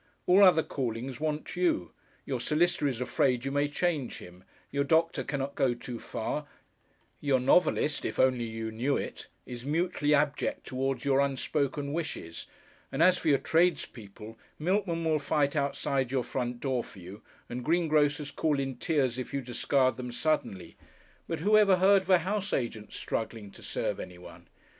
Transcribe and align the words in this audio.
All 0.25 0.43
other 0.43 0.63
callings 0.63 1.19
want 1.19 1.55
you; 1.55 1.91
your 2.25 2.39
solicitor 2.39 2.87
is 2.87 3.01
afraid 3.01 3.45
you 3.45 3.51
may 3.51 3.67
change 3.67 4.17
him, 4.17 4.43
your 4.71 4.83
doctor 4.83 5.23
cannot 5.23 5.53
go 5.53 5.75
too 5.75 5.99
far, 5.99 6.47
your 7.19 7.39
novelist 7.39 8.03
if 8.03 8.17
only 8.19 8.45
you 8.45 8.71
knew 8.71 8.97
it 8.97 9.27
is 9.45 9.63
mutely 9.63 10.15
abject 10.15 10.65
towards 10.65 11.05
your 11.05 11.19
unspoken 11.19 11.93
wishes 11.93 12.47
and 12.91 13.03
as 13.03 13.19
for 13.19 13.27
your 13.27 13.37
tradespeople, 13.37 14.39
milkmen 14.57 15.05
will 15.05 15.19
fight 15.19 15.55
outside 15.55 16.11
your 16.11 16.23
front 16.23 16.59
door 16.61 16.83
for 16.83 16.97
you, 16.97 17.21
and 17.47 17.63
green 17.63 17.87
grocers 17.87 18.31
call 18.31 18.59
in 18.59 18.77
tears 18.77 19.19
if 19.19 19.35
you 19.35 19.39
discard 19.41 19.97
them 19.97 20.11
suddenly; 20.11 20.75
but 21.27 21.41
who 21.41 21.55
ever 21.55 21.75
heard 21.75 22.01
of 22.01 22.09
a 22.09 22.17
house 22.17 22.53
agent 22.53 22.91
struggling 22.91 23.51
to 23.51 23.61
serve 23.61 23.99
anyone? 23.99 24.47